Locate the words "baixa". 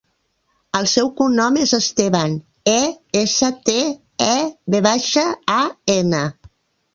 4.89-5.27